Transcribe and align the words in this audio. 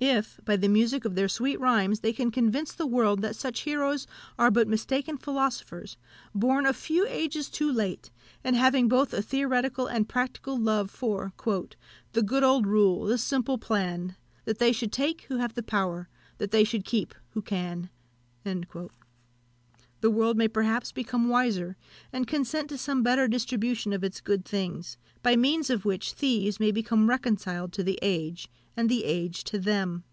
If, 0.00 0.38
by 0.44 0.54
the 0.54 0.68
music 0.68 1.04
of 1.04 1.16
their 1.16 1.26
sweet 1.28 1.58
rhymes, 1.58 1.98
they 1.98 2.12
can 2.12 2.30
convince 2.30 2.72
the 2.72 2.86
world 2.86 3.20
that 3.22 3.34
such 3.34 3.62
heroes 3.62 4.06
are 4.38 4.48
but 4.48 4.68
mistaken 4.68 5.18
philosophers, 5.18 5.96
born 6.32 6.66
a 6.66 6.72
few 6.72 7.04
ages 7.08 7.50
too 7.50 7.72
late, 7.72 8.12
and 8.44 8.54
having 8.54 8.86
both 8.86 9.12
a 9.12 9.20
theoretical 9.22 9.88
and 9.88 10.08
practical 10.08 10.56
love 10.56 10.88
for 10.88 11.32
"The 12.12 12.22
good 12.22 12.44
old 12.44 12.64
rule, 12.64 13.06
the 13.06 13.18
simple 13.18 13.58
plan, 13.58 14.14
That 14.44 14.60
they 14.60 14.70
should 14.70 14.92
take 14.92 15.22
who 15.22 15.38
have 15.38 15.54
the 15.54 15.64
power, 15.64 16.08
That 16.36 16.52
they 16.52 16.62
should 16.62 16.84
keep 16.84 17.12
who 17.30 17.42
can;" 17.42 17.90
the 20.00 20.10
world 20.12 20.36
may 20.36 20.46
perhaps 20.46 20.92
become 20.92 21.28
wiser, 21.28 21.76
and 22.12 22.24
consent 22.28 22.68
to 22.68 22.78
some 22.78 23.02
better 23.02 23.26
distribution 23.26 23.92
of 23.92 24.04
its 24.04 24.20
good 24.20 24.44
things, 24.44 24.96
by 25.24 25.34
means 25.34 25.70
of 25.70 25.84
which 25.84 26.12
thieves 26.12 26.60
may 26.60 26.70
become 26.70 27.10
reconciled 27.10 27.72
to 27.72 27.82
the 27.82 27.98
age, 28.00 28.48
and 28.76 28.88
the 28.88 29.02
age 29.02 29.42
to 29.42 29.58
them. 29.58 30.04